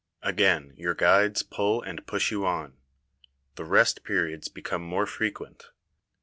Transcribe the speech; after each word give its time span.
Again 0.23 0.73
your 0.77 0.95
guides 0.95 1.43
pull 1.43 1.83
and 1.83 2.07
push 2.07 2.31
you 2.31 2.43
on. 2.43 2.75
The 3.53 3.65
rest 3.65 4.03
periods 4.03 4.47
become 4.47 4.81
more 4.81 5.05
frequent. 5.05 5.69